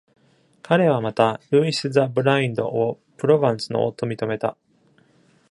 [0.63, 4.57] 彼はまた、ルイス・ザ・ブラインドをプロヴァンスの王と認めた。